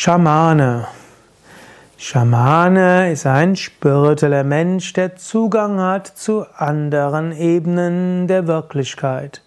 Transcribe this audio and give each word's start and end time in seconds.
Schamane. 0.00 0.86
Schamane 1.96 3.10
ist 3.10 3.26
ein 3.26 3.56
spiritueller 3.56 4.44
Mensch, 4.44 4.92
der 4.92 5.16
Zugang 5.16 5.80
hat 5.80 6.06
zu 6.06 6.46
anderen 6.54 7.32
Ebenen 7.32 8.28
der 8.28 8.46
Wirklichkeit. 8.46 9.42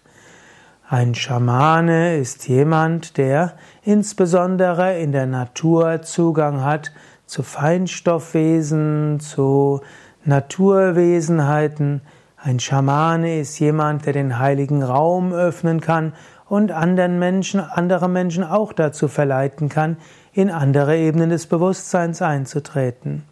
Ein 0.86 1.14
Schamane 1.14 2.18
ist 2.18 2.48
jemand, 2.48 3.16
der 3.16 3.54
insbesondere 3.82 4.98
in 4.98 5.12
der 5.12 5.24
Natur 5.24 6.02
Zugang 6.02 6.62
hat 6.62 6.92
zu 7.24 7.42
Feinstoffwesen, 7.42 9.20
zu 9.20 9.80
Naturwesenheiten. 10.26 12.02
Ein 12.36 12.60
Schamane 12.60 13.40
ist 13.40 13.58
jemand, 13.58 14.04
der 14.04 14.12
den 14.12 14.38
heiligen 14.38 14.82
Raum 14.82 15.32
öffnen 15.32 15.80
kann 15.80 16.12
und 16.46 16.72
anderen 16.72 17.18
Menschen, 17.18 17.60
andere 17.60 18.10
Menschen 18.10 18.44
auch 18.44 18.74
dazu 18.74 19.08
verleiten 19.08 19.70
kann, 19.70 19.96
in 20.32 20.50
andere 20.50 20.96
Ebenen 20.96 21.30
des 21.30 21.46
Bewusstseins 21.46 22.22
einzutreten. 22.22 23.24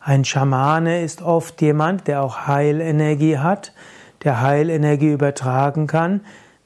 Ein 0.00 0.24
Schamane 0.24 1.02
ist 1.02 1.22
oft 1.22 1.60
jemand, 1.62 2.06
der 2.06 2.22
auch 2.22 2.46
Heilenergie 2.46 3.38
hat, 3.38 3.72
der 4.22 4.40
Heilenergie 4.40 5.12
übertragen 5.12 5.86
kann, 5.86 6.20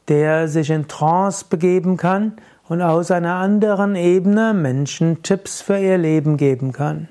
der 0.08 0.48
sich 0.48 0.70
in 0.70 0.88
Trance 0.88 1.44
begeben 1.48 1.96
kann 1.96 2.34
und 2.68 2.82
aus 2.82 3.10
einer 3.10 3.36
anderen 3.36 3.96
Ebene 3.96 4.52
Menschen 4.54 5.22
Tipps 5.22 5.62
für 5.62 5.78
ihr 5.78 5.98
Leben 5.98 6.36
geben 6.36 6.72
kann. 6.72 7.08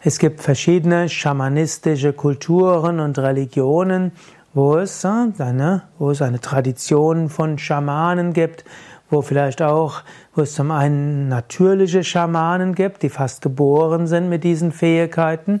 Es 0.00 0.18
gibt 0.18 0.42
verschiedene 0.42 1.08
schamanistische 1.08 2.12
Kulturen 2.12 2.98
und 2.98 3.18
Religionen 3.18 4.12
wo 4.54 4.76
es, 4.76 5.04
eine, 5.04 5.82
wo 5.98 6.10
es 6.10 6.20
eine 6.20 6.40
Tradition 6.40 7.28
von 7.28 7.58
Schamanen 7.58 8.32
gibt, 8.32 8.64
wo 9.12 9.22
vielleicht 9.22 9.62
auch, 9.62 10.02
wo 10.34 10.42
es 10.42 10.54
zum 10.54 10.70
einen 10.70 11.28
natürliche 11.28 12.02
Schamanen 12.02 12.74
gibt, 12.74 13.02
die 13.02 13.10
fast 13.10 13.42
geboren 13.42 14.06
sind 14.06 14.28
mit 14.28 14.42
diesen 14.42 14.72
Fähigkeiten 14.72 15.60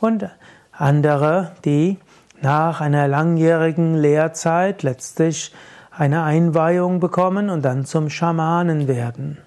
und 0.00 0.28
andere, 0.72 1.52
die 1.64 1.98
nach 2.40 2.80
einer 2.80 3.08
langjährigen 3.08 3.96
Lehrzeit 3.96 4.82
letztlich 4.82 5.52
eine 5.90 6.22
Einweihung 6.22 7.00
bekommen 7.00 7.50
und 7.50 7.64
dann 7.64 7.84
zum 7.84 8.08
Schamanen 8.08 8.88
werden. 8.88 9.38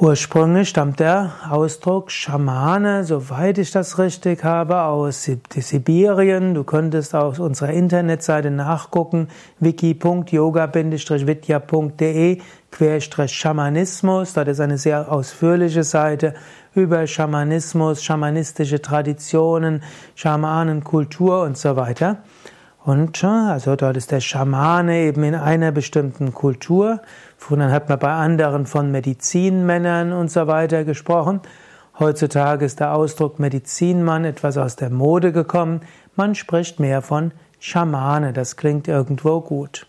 Ursprünglich 0.00 0.68
stammt 0.68 1.00
der 1.00 1.32
Ausdruck 1.50 2.12
Schamane, 2.12 3.02
soweit 3.02 3.58
ich 3.58 3.72
das 3.72 3.98
richtig 3.98 4.44
habe, 4.44 4.82
aus 4.82 5.24
Sibirien. 5.24 6.54
Du 6.54 6.62
könntest 6.62 7.16
auf 7.16 7.40
unserer 7.40 7.70
Internetseite 7.70 8.52
nachgucken, 8.52 9.26
wiki.yoga-vidya.de 9.58 12.38
Schamanismus. 13.26 14.34
Dort 14.34 14.46
ist 14.46 14.60
eine 14.60 14.78
sehr 14.78 15.10
ausführliche 15.10 15.82
Seite 15.82 16.34
über 16.76 17.04
Schamanismus, 17.08 18.04
schamanistische 18.04 18.80
Traditionen, 18.80 19.82
Schamanenkultur 20.14 21.42
und 21.42 21.58
so 21.58 21.74
weiter. 21.74 22.18
Und 22.84 23.24
also 23.24 23.74
dort 23.76 23.96
ist 23.96 24.12
der 24.12 24.20
Schamane 24.20 25.00
eben 25.00 25.24
in 25.24 25.34
einer 25.34 25.72
bestimmten 25.72 26.32
Kultur. 26.32 27.00
Früher 27.38 27.70
hat 27.70 27.88
man 27.88 27.98
bei 27.98 28.12
anderen 28.12 28.66
von 28.66 28.90
Medizinmännern 28.90 30.12
und 30.12 30.30
so 30.30 30.46
weiter 30.48 30.84
gesprochen. 30.84 31.40
Heutzutage 31.98 32.66
ist 32.66 32.80
der 32.80 32.94
Ausdruck 32.94 33.38
Medizinmann 33.38 34.24
etwas 34.24 34.58
aus 34.58 34.76
der 34.76 34.90
Mode 34.90 35.32
gekommen. 35.32 35.80
Man 36.14 36.34
spricht 36.34 36.78
mehr 36.78 37.00
von 37.00 37.32
Schamane. 37.60 38.32
Das 38.32 38.56
klingt 38.56 38.86
irgendwo 38.88 39.40
gut. 39.40 39.86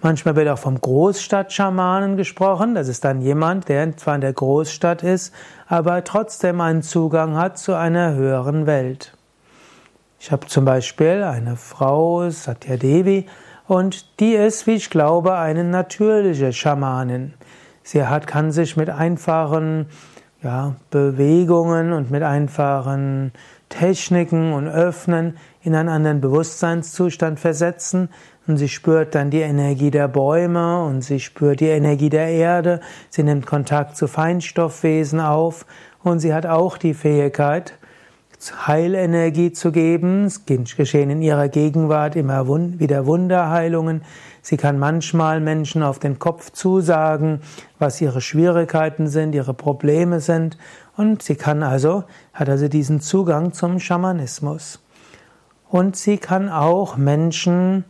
Manchmal 0.00 0.36
wird 0.36 0.48
auch 0.48 0.58
vom 0.58 0.80
Großstadtschamanen 0.80 2.16
gesprochen. 2.16 2.74
Das 2.74 2.86
ist 2.86 3.04
dann 3.04 3.20
jemand, 3.20 3.68
der 3.68 3.96
zwar 3.96 4.14
in 4.14 4.20
der 4.20 4.32
Großstadt 4.32 5.02
ist, 5.02 5.34
aber 5.66 6.04
trotzdem 6.04 6.60
einen 6.60 6.82
Zugang 6.82 7.36
hat 7.36 7.58
zu 7.58 7.74
einer 7.74 8.14
höheren 8.14 8.66
Welt. 8.66 9.16
Ich 10.20 10.30
habe 10.30 10.46
zum 10.46 10.64
Beispiel 10.64 11.24
eine 11.24 11.56
Frau, 11.56 12.28
Satya 12.30 12.76
Devi, 12.76 13.26
und 13.68 14.18
die 14.18 14.32
ist, 14.32 14.66
wie 14.66 14.74
ich 14.74 14.88
glaube, 14.90 15.36
eine 15.36 15.62
natürliche 15.62 16.52
Schamanin. 16.52 17.34
Sie 17.82 18.04
hat, 18.04 18.26
kann 18.26 18.50
sich 18.50 18.76
mit 18.76 18.88
einfachen 18.88 19.86
ja, 20.42 20.76
Bewegungen 20.90 21.92
und 21.92 22.10
mit 22.10 22.22
einfachen 22.22 23.32
Techniken 23.68 24.52
und 24.54 24.68
Öffnen 24.68 25.36
in 25.62 25.74
einen 25.74 25.90
anderen 25.90 26.20
Bewusstseinszustand 26.22 27.38
versetzen. 27.38 28.08
Und 28.46 28.56
sie 28.56 28.68
spürt 28.68 29.14
dann 29.14 29.30
die 29.30 29.40
Energie 29.40 29.90
der 29.90 30.08
Bäume 30.08 30.82
und 30.84 31.02
sie 31.02 31.20
spürt 31.20 31.60
die 31.60 31.68
Energie 31.68 32.08
der 32.08 32.28
Erde, 32.28 32.80
sie 33.10 33.22
nimmt 33.22 33.44
Kontakt 33.44 33.98
zu 33.98 34.08
Feinstoffwesen 34.08 35.20
auf. 35.20 35.66
Und 36.02 36.20
sie 36.20 36.32
hat 36.32 36.46
auch 36.46 36.78
die 36.78 36.94
Fähigkeit, 36.94 37.74
Heilenergie 38.66 39.52
zu 39.52 39.72
geben. 39.72 40.24
Es 40.24 40.46
geschehen 40.76 41.10
in 41.10 41.22
ihrer 41.22 41.48
Gegenwart 41.48 42.16
immer 42.16 42.46
wieder 42.46 43.06
Wunderheilungen. 43.06 44.02
Sie 44.42 44.56
kann 44.56 44.78
manchmal 44.78 45.40
Menschen 45.40 45.82
auf 45.82 45.98
den 45.98 46.18
Kopf 46.18 46.52
zusagen, 46.52 47.40
was 47.78 48.00
ihre 48.00 48.20
Schwierigkeiten 48.20 49.08
sind, 49.08 49.34
ihre 49.34 49.54
Probleme 49.54 50.20
sind. 50.20 50.56
Und 50.96 51.22
sie 51.22 51.34
kann 51.34 51.62
also, 51.62 52.04
hat 52.32 52.48
also 52.48 52.68
diesen 52.68 53.00
Zugang 53.00 53.52
zum 53.52 53.80
Schamanismus. 53.80 54.80
Und 55.68 55.96
sie 55.96 56.16
kann 56.16 56.48
auch 56.48 56.96
Menschen 56.96 57.84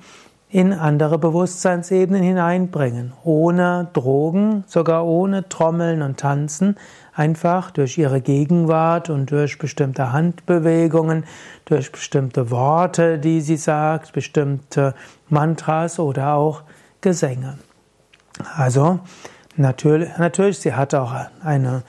in 0.51 0.73
andere 0.73 1.19
Bewusstseinsebenen 1.19 2.23
hineinbringen, 2.23 3.13
ohne 3.23 3.89
Drogen, 3.93 4.65
sogar 4.67 5.05
ohne 5.05 5.49
Trommeln 5.49 6.01
und 6.01 6.19
Tanzen, 6.19 6.77
einfach 7.15 7.71
durch 7.71 7.99
ihre 7.99 8.23
Gegenwart 8.23 9.11
und 9.11 9.31
durch 9.31 9.59
bestimmte 9.59 10.13
Handbewegungen, 10.13 11.25
durch 11.67 11.93
bestimmte 11.93 12.51
Worte, 12.51 13.19
die 13.19 13.43
sie 13.43 13.57
sagt, 13.57 14.13
bestimmte 14.13 14.95
Mantras 15.29 15.99
oder 15.99 16.35
auch 16.35 16.63
Gesänge. 17.03 17.59
Also 18.57 19.01
natürlich, 19.57 20.17
natürlich 20.17 20.61
sie 20.61 20.73
hat 20.73 20.95
auch 20.95 21.13
eine 21.43 21.83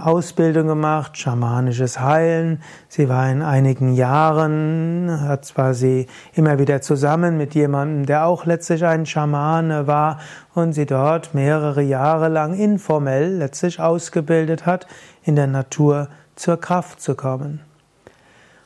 Ausbildung 0.00 0.68
gemacht, 0.68 1.18
schamanisches 1.18 2.00
Heilen. 2.00 2.62
Sie 2.88 3.08
war 3.08 3.30
in 3.30 3.42
einigen 3.42 3.92
Jahren, 3.92 5.20
hat 5.20 5.44
zwar 5.44 5.74
sie 5.74 6.06
immer 6.34 6.58
wieder 6.58 6.80
zusammen 6.80 7.36
mit 7.36 7.54
jemandem, 7.54 8.06
der 8.06 8.26
auch 8.26 8.46
letztlich 8.46 8.84
ein 8.84 9.04
Schamane 9.04 9.86
war 9.86 10.18
und 10.54 10.72
sie 10.72 10.86
dort 10.86 11.34
mehrere 11.34 11.82
Jahre 11.82 12.28
lang 12.28 12.54
informell 12.54 13.36
letztlich 13.36 13.80
ausgebildet 13.80 14.64
hat, 14.64 14.86
in 15.24 15.36
der 15.36 15.46
Natur 15.46 16.08
zur 16.36 16.58
Kraft 16.58 17.00
zu 17.00 17.14
kommen. 17.14 17.60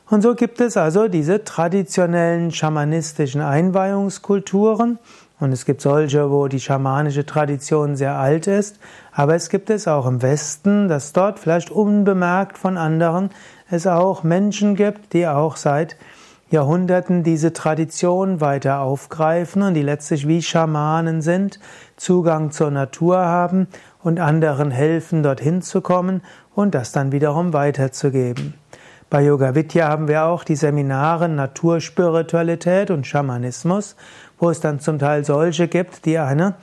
Und 0.09 0.21
so 0.21 0.35
gibt 0.35 0.61
es 0.61 0.77
also 0.77 1.09
diese 1.09 1.43
traditionellen 1.43 2.51
schamanistischen 2.51 3.41
Einweihungskulturen 3.41 4.99
und 5.39 5.51
es 5.51 5.65
gibt 5.65 5.81
solche, 5.81 6.31
wo 6.31 6.47
die 6.47 6.59
schamanische 6.59 7.25
Tradition 7.25 7.95
sehr 7.95 8.17
alt 8.17 8.47
ist, 8.47 8.79
aber 9.11 9.35
es 9.35 9.49
gibt 9.49 9.69
es 9.69 9.87
auch 9.87 10.07
im 10.07 10.21
Westen, 10.21 10.87
dass 10.87 11.13
dort 11.13 11.39
vielleicht 11.39 11.69
unbemerkt 11.69 12.57
von 12.57 12.77
anderen 12.77 13.29
es 13.69 13.85
auch 13.85 14.23
Menschen 14.23 14.75
gibt, 14.75 15.13
die 15.13 15.27
auch 15.27 15.55
seit 15.55 15.97
Jahrhunderten 16.49 17.23
diese 17.23 17.51
Tradition 17.51 18.39
weiter 18.39 18.79
aufgreifen 18.79 19.61
und 19.61 19.73
die 19.73 19.81
letztlich 19.81 20.27
wie 20.27 20.41
Schamanen 20.41 21.21
sind, 21.21 21.59
Zugang 21.97 22.51
zur 22.51 22.71
Natur 22.71 23.17
haben 23.17 23.67
und 24.01 24.19
anderen 24.19 24.71
helfen, 24.71 25.23
dorthin 25.23 25.61
zu 25.61 25.81
kommen 25.81 26.21
und 26.55 26.73
das 26.73 26.93
dann 26.93 27.11
wiederum 27.11 27.51
weiterzugeben. 27.51 28.53
Bei 29.09 29.21
Yoga 29.21 29.55
Vidya 29.55 29.87
haben 29.87 30.09
wir 30.09 30.25
auch 30.25 30.43
die 30.43 30.57
Seminare 30.57 31.29
Naturspiritualität 31.29 32.91
und 32.91 33.07
Schamanismus, 33.07 33.95
wo 34.37 34.49
es 34.49 34.59
dann 34.59 34.81
zum 34.81 34.99
Teil 34.99 35.23
solche 35.23 35.69
gibt, 35.69 36.05
die 36.05 36.17
eine 36.17 36.55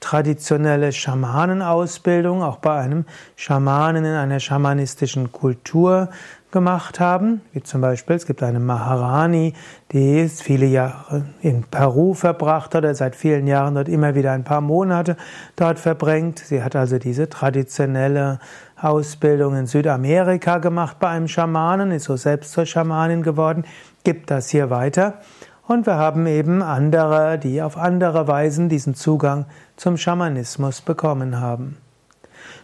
traditionelle 0.00 0.90
Schamanenausbildung 0.90 2.42
auch 2.42 2.56
bei 2.56 2.76
einem 2.76 3.04
Schamanen 3.36 4.04
in 4.04 4.14
einer 4.14 4.40
schamanistischen 4.40 5.30
Kultur 5.30 6.08
gemacht 6.50 6.98
haben, 6.98 7.40
wie 7.52 7.62
zum 7.62 7.80
Beispiel 7.80 8.16
es 8.16 8.26
gibt 8.26 8.42
eine 8.42 8.58
Maharani, 8.58 9.54
die 9.92 10.28
viele 10.28 10.66
Jahre 10.66 11.24
in 11.40 11.62
Peru 11.62 12.14
verbracht 12.14 12.74
hat, 12.74 12.96
seit 12.96 13.14
vielen 13.14 13.46
Jahren 13.46 13.76
dort 13.76 13.88
immer 13.88 14.16
wieder 14.16 14.32
ein 14.32 14.42
paar 14.44 14.60
Monate 14.60 15.16
dort 15.54 15.78
verbringt. 15.78 16.40
Sie 16.40 16.64
hat 16.64 16.74
also 16.74 16.98
diese 16.98 17.28
traditionelle 17.28 18.40
Ausbildung 18.82 19.56
in 19.56 19.66
Südamerika 19.66 20.58
gemacht 20.58 20.98
bei 20.98 21.08
einem 21.08 21.28
Schamanen, 21.28 21.92
ist 21.92 22.04
so 22.04 22.16
selbst 22.16 22.52
zur 22.52 22.66
Schamanin 22.66 23.22
geworden, 23.22 23.64
gibt 24.04 24.30
das 24.30 24.48
hier 24.48 24.70
weiter. 24.70 25.20
Und 25.68 25.86
wir 25.86 25.94
haben 25.94 26.26
eben 26.26 26.62
andere, 26.62 27.38
die 27.38 27.62
auf 27.62 27.76
andere 27.76 28.26
Weisen 28.26 28.68
diesen 28.68 28.94
Zugang 28.94 29.46
zum 29.76 29.96
Schamanismus 29.96 30.80
bekommen 30.80 31.40
haben. 31.40 31.76